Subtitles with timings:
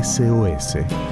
[0.00, 1.11] SOS.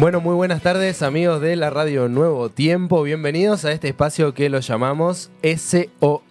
[0.00, 3.02] Bueno, muy buenas tardes amigos de la radio Nuevo Tiempo.
[3.02, 6.22] Bienvenidos a este espacio que lo llamamos SOS.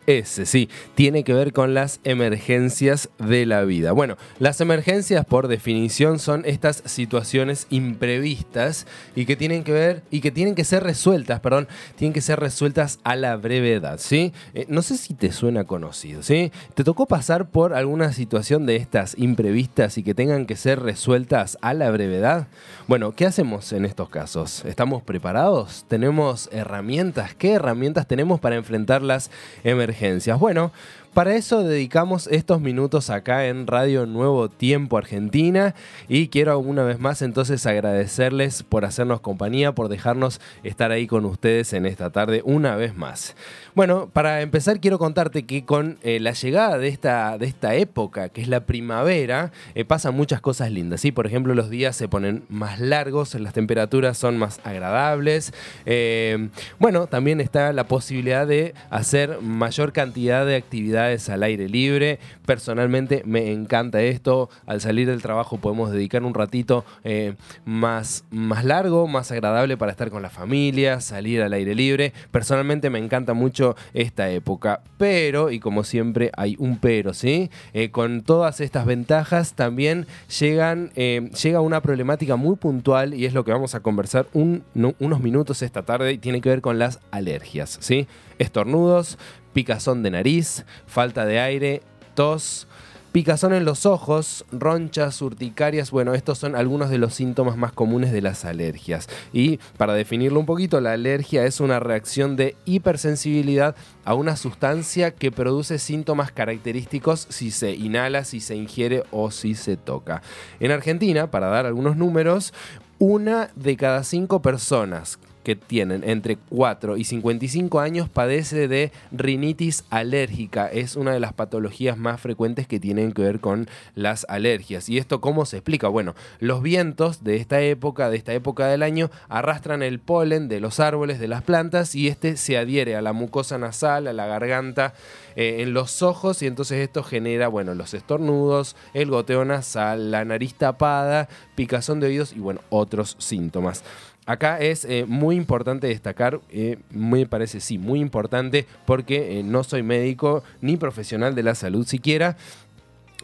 [0.45, 3.91] Sí, tiene que ver con las emergencias de la vida.
[3.91, 10.21] Bueno, las emergencias por definición son estas situaciones imprevistas y que tienen que ver y
[10.21, 14.33] que tienen que ser resueltas, perdón, tienen que ser resueltas a la brevedad, ¿sí?
[14.55, 16.51] Eh, no sé si te suena conocido, ¿sí?
[16.73, 21.59] ¿Te tocó pasar por alguna situación de estas imprevistas y que tengan que ser resueltas
[21.61, 22.47] a la brevedad?
[22.87, 24.63] Bueno, ¿qué hacemos en estos casos?
[24.65, 25.85] ¿Estamos preparados?
[25.87, 27.35] ¿Tenemos herramientas?
[27.35, 29.29] ¿Qué herramientas tenemos para enfrentar las
[29.65, 30.39] emergencias?
[30.39, 30.71] Bueno,
[31.13, 35.75] para eso dedicamos estos minutos acá en Radio Nuevo Tiempo Argentina
[36.07, 41.25] y quiero una vez más entonces agradecerles por hacernos compañía, por dejarnos estar ahí con
[41.25, 43.35] ustedes en esta tarde una vez más.
[43.75, 48.29] Bueno, para empezar quiero contarte que con eh, la llegada de esta, de esta época,
[48.29, 51.01] que es la primavera, eh, pasan muchas cosas lindas.
[51.01, 51.11] ¿sí?
[51.11, 55.53] Por ejemplo, los días se ponen más largos, las temperaturas son más agradables.
[55.85, 62.19] Eh, bueno, también está la posibilidad de hacer mayor cantidad de actividades al aire libre.
[62.45, 64.49] Personalmente me encanta esto.
[64.65, 69.91] Al salir del trabajo podemos dedicar un ratito eh, más, más largo, más agradable para
[69.91, 72.13] estar con la familia, salir al aire libre.
[72.31, 74.81] Personalmente me encanta mucho esta época.
[74.97, 77.49] Pero, y como siempre hay un pero, ¿sí?
[77.73, 80.05] Eh, con todas estas ventajas también
[80.39, 85.21] llegan, eh, llega una problemática muy puntual y es lo que vamos a conversar unos
[85.21, 88.07] minutos esta tarde y tiene que ver con las alergias, ¿sí?
[88.37, 89.17] Estornudos,
[89.59, 91.81] picazón de nariz, falta de aire,
[92.13, 92.65] tos,
[93.11, 95.91] picazón en los ojos, ronchas, urticarias.
[95.91, 99.09] Bueno, estos son algunos de los síntomas más comunes de las alergias.
[99.33, 103.75] Y para definirlo un poquito, la alergia es una reacción de hipersensibilidad
[104.05, 109.55] a una sustancia que produce síntomas característicos si se inhala, si se ingiere o si
[109.55, 110.21] se toca.
[110.61, 112.53] En Argentina, para dar algunos números,
[112.97, 119.85] una de cada cinco personas que tienen entre 4 y 55 años padece de rinitis
[119.89, 120.67] alérgica.
[120.67, 124.89] Es una de las patologías más frecuentes que tienen que ver con las alergias.
[124.89, 125.87] ¿Y esto cómo se explica?
[125.87, 130.59] Bueno, los vientos de esta época, de esta época del año, arrastran el polen de
[130.59, 134.27] los árboles, de las plantas, y este se adhiere a la mucosa nasal, a la
[134.27, 134.93] garganta,
[135.35, 140.25] eh, en los ojos, y entonces esto genera, bueno, los estornudos, el goteo nasal, la
[140.25, 143.83] nariz tapada, picazón de oídos y, bueno, otros síntomas.
[144.29, 149.63] Acá es eh, muy importante destacar, eh, me parece sí, muy importante porque eh, no
[149.63, 152.37] soy médico ni profesional de la salud siquiera,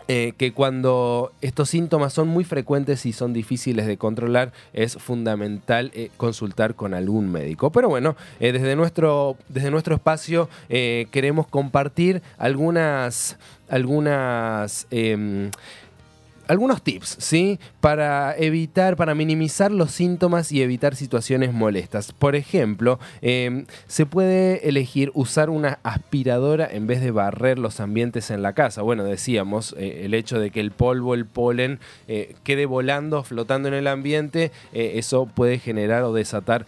[0.08, 6.76] que cuando estos síntomas son muy frecuentes y son difíciles de controlar, es fundamental consultar
[6.76, 7.72] con algún médico.
[7.72, 15.50] Pero bueno, desde, nuestro, desde nuestro espacio queremos compartir algunas, algunas em,
[16.48, 17.60] algunos tips, ¿sí?
[17.82, 22.12] Para evitar, para minimizar los síntomas y evitar situaciones molestas.
[22.12, 28.32] Por ejemplo, em, se puede elegir usar una aspiradora en vez de barrer los ambientes
[28.32, 28.82] en la casa.
[28.82, 33.68] Bueno, decíamos, eh, el hecho de que el polvo, el polen, eh, quede volando, flotando
[33.68, 36.66] en el ambiente, eh, eso puede generar o desatar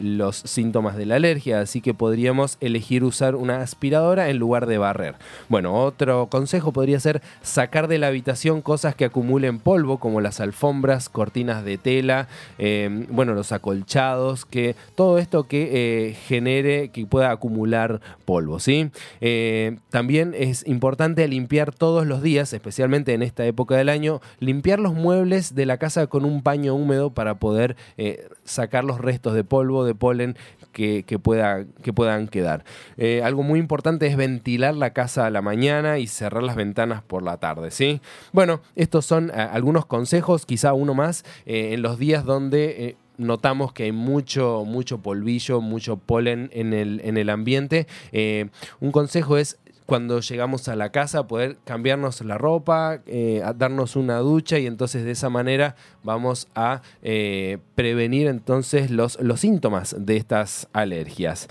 [0.00, 1.60] los síntomas de la alergia.
[1.60, 5.14] Así que podríamos elegir usar una aspiradora en lugar de barrer.
[5.48, 10.40] Bueno, otro consejo podría ser sacar de la habitación cosas que acumulen polvo, como las
[10.40, 12.28] alfombras, cortinas de tela,
[12.58, 18.90] eh, bueno, los acolchados, que todo esto que eh, genere, que pueda acumular polvo, ¿sí?
[19.20, 24.80] Eh, también es importante limpiar todos los días, especialmente en esta época del año, limpiar
[24.80, 27.76] los muebles de la casa con un paño húmedo para poder
[28.44, 30.36] sacar los restos de polvo, de polen
[30.74, 32.64] que, pueda, que puedan quedar.
[33.22, 37.22] algo muy importante es ventilar la casa a la mañana y cerrar las ventanas por
[37.22, 38.00] la tarde, ¿sí?
[38.32, 42.86] Bueno, esto estos son eh, algunos consejos, quizá uno más, eh, en los días donde
[42.86, 47.88] eh, notamos que hay mucho, mucho polvillo, mucho polen en el, en el ambiente.
[48.78, 53.00] un consejo es cuando llegamos a la casa poder cambiarnos la ropa,
[53.56, 56.80] darnos una ducha y entonces de esa manera vamos a
[57.74, 61.48] prevenir entonces los, los síntomas de estas alergias.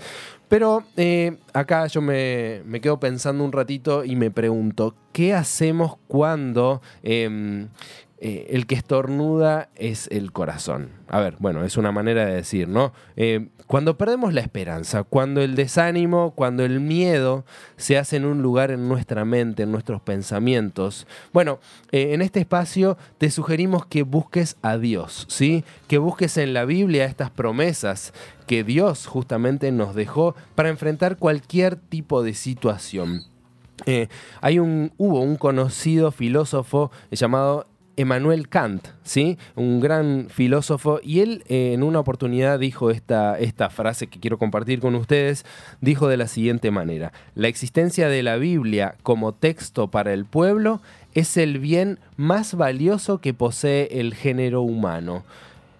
[0.54, 6.80] Pero eh, acá yo me, quedo pensando un ratito y me pregunto, ¿qué hacemos cuando...
[7.02, 7.70] Em,
[8.18, 10.92] eh, el que estornuda es el corazón.
[11.08, 12.94] A ver, bueno, es una manera de decir, ¿no?
[13.16, 17.44] Eh, cuando perdemos la esperanza, cuando el desánimo, cuando el miedo
[17.76, 21.58] se hace en un lugar en nuestra mente, en nuestros pensamientos, bueno,
[21.92, 25.64] en este espacio te sugerimos que busques a Dios, ¿sí?
[25.86, 28.14] Que busques en la Biblia estas promesas
[28.46, 33.22] que Dios justamente nos dejó para enfrentar cualquier tipo de situación.
[34.40, 39.38] hay un, hubo un conocido filósofo llamado Emmanuel Kant, ¿sí?
[39.54, 44.38] un gran filósofo, y él eh, en una oportunidad dijo esta, esta frase que quiero
[44.38, 45.44] compartir con ustedes,
[45.80, 50.80] dijo de la siguiente manera, la existencia de la Biblia como texto para el pueblo
[51.14, 55.24] es el bien más valioso que posee el género humano.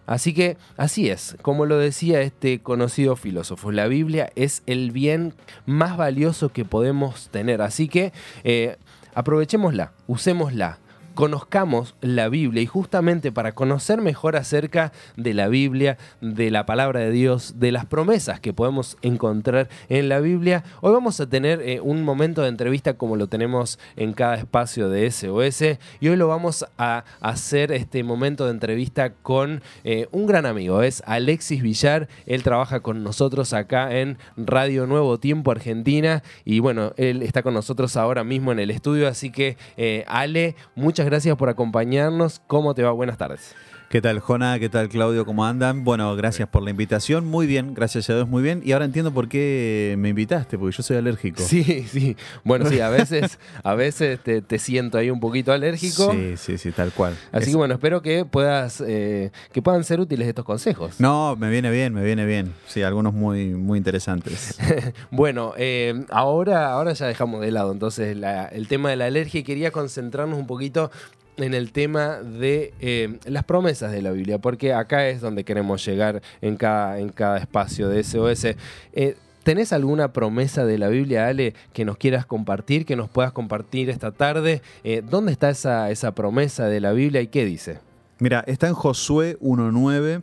[0.07, 5.35] Así que así es, como lo decía este conocido filósofo, la Biblia es el bien
[5.67, 7.63] más valioso que podemos tener.
[7.63, 8.13] Así que
[8.45, 8.77] eh,
[9.15, 10.79] aprovechémosla, usémosla,
[11.15, 17.01] conozcamos la Biblia y justamente para conocer mejor acerca de la Biblia, de la palabra
[17.01, 21.61] de Dios, de las promesas que podemos encontrar en la Biblia, hoy vamos a tener
[21.63, 26.17] eh, un momento de entrevista como lo tenemos en cada espacio de SOS y hoy
[26.17, 31.63] lo vamos a hacer este momento de entrevista con eh, un gran amigo, es Alexis
[31.63, 37.43] Villar, él trabaja con nosotros acá en Radio Nuevo Tiempo Argentina y bueno, él está
[37.43, 42.41] con nosotros ahora mismo en el estudio, así que eh, Ale, muchas gracias por acompañarnos.
[42.47, 42.91] ¿Cómo te va?
[42.93, 43.55] Buenas tardes.
[43.95, 44.59] ¿Qué tal, Jona?
[44.59, 45.25] ¿Qué tal, Claudio?
[45.25, 45.85] ¿Cómo andan?
[45.85, 47.29] Bueno, gracias por la invitación.
[47.29, 48.61] Muy bien, gracias a Dios, muy bien.
[48.65, 51.41] Y ahora entiendo por qué me invitaste, porque yo soy alérgico.
[51.41, 52.17] Sí, sí.
[52.43, 56.11] Bueno, sí, a veces, a veces te, siento ahí un poquito alérgico.
[56.11, 57.17] Sí, sí, sí, tal cual.
[57.31, 60.99] Así que bueno, espero que puedas, eh, que puedan ser útiles estos consejos.
[60.99, 62.53] No, me viene bien, me viene bien.
[62.67, 64.59] Sí, algunos muy, muy interesantes.
[65.13, 68.17] bueno, eh, ahora, ahora ya dejamos de lado entonces
[68.51, 70.91] el tema de la alergia y quería concentrarnos un poquito
[71.37, 75.85] en el tema de eh, las promesas de la Biblia, porque acá es donde queremos
[75.85, 78.57] llegar en cada, en cada espacio de SOS.
[78.93, 83.33] Eh, ¿Tenés alguna promesa de la Biblia, Ale, que nos quieras compartir, que nos puedas
[83.33, 84.63] compartir esta tarde?
[84.85, 87.79] Eh, ¿Dónde está esa, esa promesa de la Biblia y qué dice?
[88.21, 90.23] Mira, está en Josué 1.9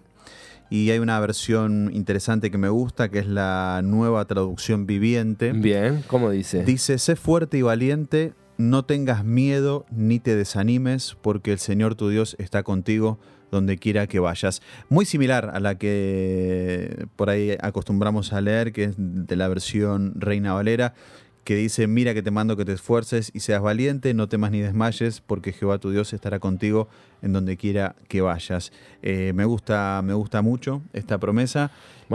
[0.72, 5.52] y hay una versión interesante que me gusta, que es la nueva traducción viviente.
[5.52, 6.64] Bien, ¿cómo dice?
[6.64, 8.34] Dice, sé fuerte y valiente,
[8.70, 13.20] no tengas miedo ni te desanimes, porque el Señor tu Dios está contigo
[13.52, 14.62] donde quiera que vayas.
[14.90, 20.14] Muy similar a la que por ahí acostumbramos a leer, que es de la versión
[20.16, 20.94] Reina Valera,
[21.44, 24.62] que dice, mira que te mando que te esfuerces y seas valiente, no temas ni
[24.62, 26.88] desmayes, porque Jehová tu Dios estará contigo
[27.22, 28.72] en donde quiera que vayas.
[29.02, 31.72] Eh, me, gusta, me gusta mucho esta promesa.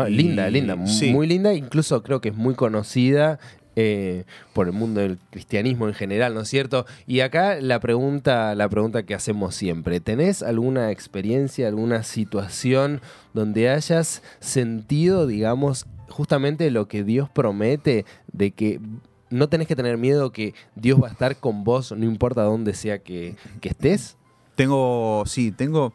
[0.09, 3.41] linda, linda, muy linda, incluso creo que es muy conocida
[3.79, 4.25] eh,
[4.55, 6.87] por el mundo del cristianismo en general, ¿no es cierto?
[7.07, 13.03] Y acá la pregunta, la pregunta que hacemos siempre, ¿tenés alguna experiencia, alguna situación
[13.35, 18.81] donde hayas sentido, digamos, justamente lo que Dios promete de que
[19.29, 22.73] no tenés que tener miedo que Dios va a estar con vos, no importa dónde
[22.73, 24.17] sea que, que estés?
[24.55, 25.93] Tengo, sí, tengo...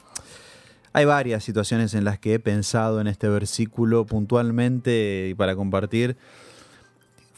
[0.93, 6.17] Hay varias situaciones en las que he pensado en este versículo puntualmente y para compartir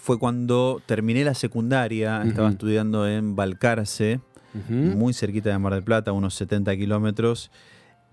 [0.04, 4.20] fue cuando terminé la secundaria, estaba estudiando en Balcarce,
[4.70, 7.52] muy cerquita de Mar del Plata, unos 70 kilómetros.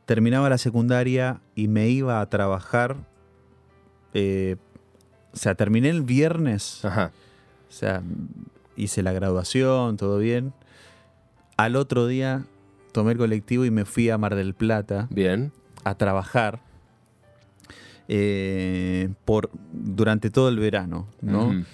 [0.07, 2.95] Terminaba la secundaria y me iba a trabajar.
[4.15, 4.55] Eh,
[5.33, 6.85] o sea, terminé el viernes.
[6.85, 7.11] O
[7.71, 8.05] sea,
[8.77, 10.53] hice la graduación, todo bien.
[11.57, 12.45] Al otro día
[12.93, 15.09] tomé el colectivo y me fui a Mar del Plata.
[15.11, 15.51] Bien.
[15.83, 16.61] A trabajar.
[18.13, 21.65] Eh, por, durante todo el verano, ¿no?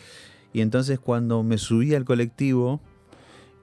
[0.52, 2.82] Y entonces cuando me subí al colectivo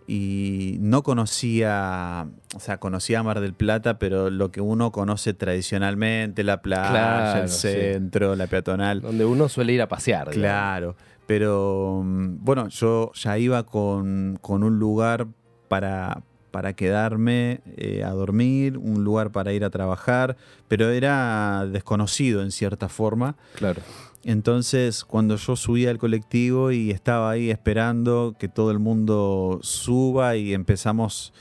[0.08, 6.44] y no conocía, o sea, conocía Mar del Plata, pero lo que uno conoce tradicionalmente,
[6.44, 9.02] la playa, el centro, la peatonal.
[9.02, 10.32] Donde uno suele ir a pasear.
[10.32, 10.96] Claro,
[11.28, 15.28] pero mm, bueno, yo ya iba con, con un lugar
[15.68, 22.44] para, para quedarme eh, a dormir, un lugar para ir a trabajar, pero era desconocido
[22.44, 23.36] en cierta forma.
[23.56, 23.82] Claro.
[24.24, 30.36] Entonces, cuando yo subía al colectivo y estaba ahí esperando que todo el mundo suba
[30.36, 31.34] y empezamos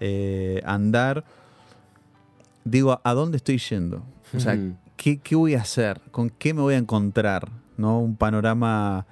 [0.00, 1.24] eh, a andar,
[2.64, 4.02] digo, ¿a dónde estoy yendo?
[4.34, 4.58] O sea,
[4.96, 6.00] ¿qué, ¿qué, voy a hacer?
[6.10, 7.50] ¿Con qué me voy a encontrar?
[7.76, 8.00] ¿No?
[8.00, 9.06] Un panorama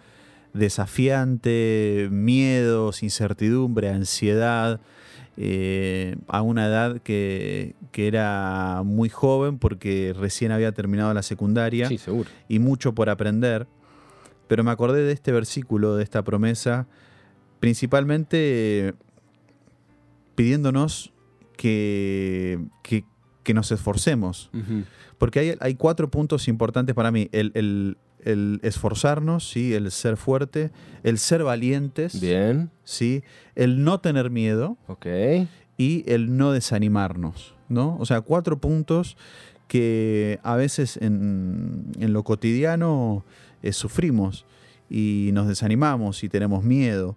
[0.52, 4.80] desafiante, miedos, incertidumbre, ansiedad.
[5.36, 11.88] Eh, a una edad que, era muy joven porque recién había terminado la secundaria
[12.48, 13.66] y mucho por aprender.
[14.46, 16.86] Pero me acordé de este versículo, de esta promesa,
[17.60, 18.94] principalmente
[20.34, 21.12] pidiéndonos
[21.56, 23.04] que, que,
[23.42, 24.50] que nos esforcemos.
[25.18, 27.28] Porque hay, hay, cuatro puntos importantes para mí.
[27.32, 29.74] El, el, el, esforzarnos, ¿sí?
[29.74, 30.70] el ser fuerte,
[31.02, 32.70] el ser valientes, Bien.
[32.84, 33.22] ¿sí?
[33.54, 35.06] el no tener miedo Ok.
[35.76, 37.54] y el no desanimarnos.
[37.68, 37.96] ¿no?
[37.98, 39.16] O sea, cuatro puntos
[39.68, 43.24] que a veces en, en lo cotidiano
[43.62, 44.44] eh, sufrimos
[44.90, 47.16] y nos desanimamos y tenemos miedo.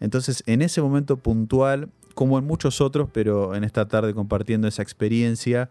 [0.00, 4.82] Entonces, en ese momento puntual, como en muchos otros, pero en esta tarde compartiendo esa
[4.82, 5.70] experiencia,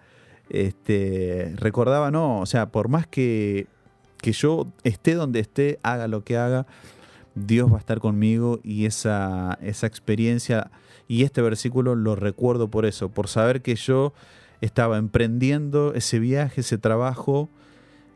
[0.49, 3.67] este, recordaba, no, o sea, por más que,
[4.23, 6.65] que yo esté donde esté, haga lo que haga,
[7.35, 10.71] Dios va a estar conmigo y esa, esa experiencia
[11.09, 14.13] y este versículo lo recuerdo por eso, por saber que yo
[14.61, 17.49] estaba emprendiendo ese viaje, ese trabajo,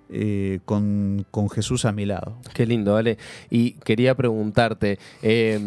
[0.09, 2.37] eh, con, con, Jesús a mi lado.
[2.53, 3.17] Qué lindo, ¿vale?
[3.49, 5.59] Y quería preguntarte eh,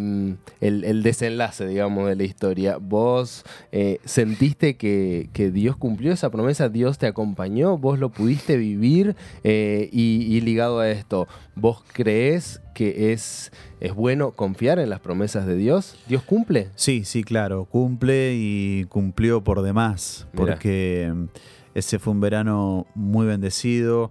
[0.60, 2.76] el, el, desenlace, digamos, de la historia.
[2.78, 6.68] ¿Vos eh, sentiste que, que, Dios cumplió esa promesa?
[6.68, 7.78] ¿Dios te acompañó?
[7.78, 9.16] ¿Vos lo pudiste vivir?
[9.44, 15.00] Eh, y, y, ligado a esto, ¿vos crees que es, es bueno confiar en las
[15.00, 15.96] promesas de Dios?
[16.08, 16.68] ¿Dios cumple?
[16.76, 21.12] Sí, sí, claro, cumple y cumplió por demás, porque...
[21.74, 24.10] Ese fue un verano muy bendecido,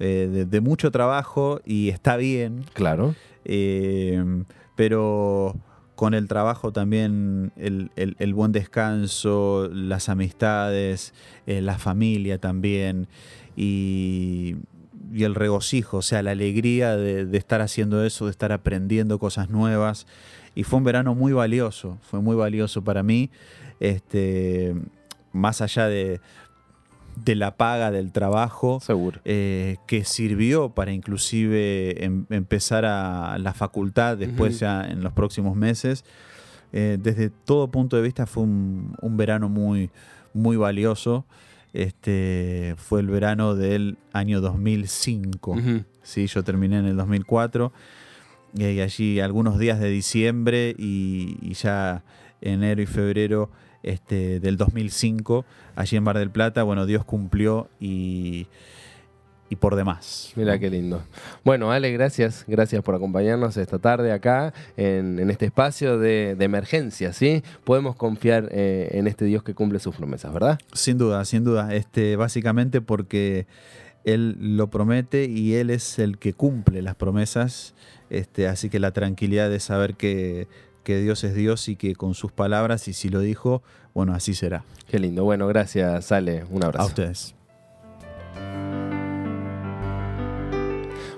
[0.00, 2.64] eh, de, de, mucho trabajo y está bien.
[2.72, 3.14] Claro.
[3.44, 4.22] Eh,
[4.74, 5.56] pero
[5.94, 11.14] con el trabajo también el, el, el buen descanso, las amistades,
[11.46, 13.06] eh, la familia también
[13.56, 14.56] y,
[15.12, 19.18] y, el regocijo, o sea, la alegría de, de estar haciendo eso, de estar aprendiendo
[19.18, 20.06] cosas nuevas.
[20.56, 23.30] Y fue un verano muy valioso, fue muy valioso para mí.
[23.80, 24.74] Este,
[25.32, 26.20] más allá de,
[27.16, 28.80] de la paga del trabajo.
[28.80, 29.20] Seguro.
[29.24, 34.60] Eh, que sirvió para inclusive em, empezar a la facultad después uh -huh.
[34.60, 36.04] ya en los próximos meses.
[36.72, 39.90] Eh, desde todo punto de vista fue un, un verano muy,
[40.32, 41.24] muy valioso.
[41.72, 45.50] Este, fue el verano del año 2005.
[45.50, 45.84] Uh -huh.
[46.02, 46.26] ¿sí?
[46.26, 47.72] Yo terminé en el 2004.
[48.56, 52.04] Y allí algunos días de diciembre y, y ya
[52.40, 53.50] enero y febrero
[53.84, 55.44] este, del 2005,
[55.76, 58.46] allí en Bar del Plata, bueno, Dios cumplió y,
[59.50, 60.32] y por demás.
[60.36, 61.02] Mira qué lindo.
[61.44, 66.44] Bueno, Ale, gracias, gracias por acompañarnos esta tarde acá en, en este espacio de, de,
[66.44, 67.42] emergencia, ¿sí?
[67.64, 70.58] Podemos confiar eh, en este Dios que cumple sus promesas, ¿verdad?
[70.72, 71.74] Sin duda, sin duda.
[71.74, 73.46] Este, básicamente porque
[74.04, 77.74] Él lo promete y Él es el que cumple las promesas.
[78.10, 80.48] Este, así que la tranquilidad de saber que
[80.84, 83.62] que Dios es Dios y que con sus palabras, y si lo dijo,
[83.94, 84.64] bueno, así será.
[84.88, 85.24] Qué lindo.
[85.24, 86.44] Bueno, gracias, Ale.
[86.50, 86.84] Un abrazo.
[86.84, 87.34] A ustedes.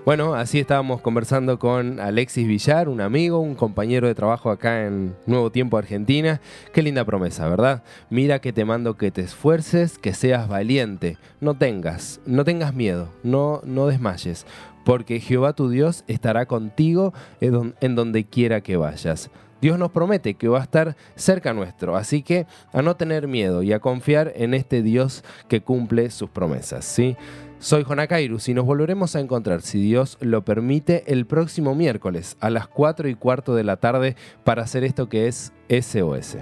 [0.06, 5.16] Bueno, así estábamos conversando con Alexis Villar, un amigo, un compañero de trabajo acá en
[5.26, 6.40] Nuevo Tiempo Argentina.
[6.72, 7.82] Qué linda promesa, ¿verdad?
[8.08, 13.08] Mira que te mando que te esfuerces, que seas valiente, no tengas, no tengas miedo,
[13.24, 14.46] no, no desmayes,
[14.84, 19.28] porque Jehová tu Dios estará contigo en donde quiera que vayas.
[19.60, 23.62] Dios nos promete que va a estar cerca nuestro, así que a no tener miedo
[23.62, 27.16] y a confiar en este Dios que cumple sus promesas, ¿sí?
[27.58, 32.50] Soy Jonakairus y nos volveremos a encontrar, si Dios lo permite, el próximo miércoles a
[32.50, 36.36] las 4 y cuarto de la tarde para hacer esto que es SOS.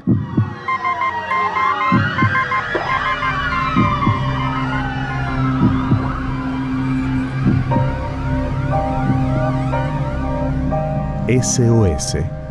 [11.27, 12.44] SOS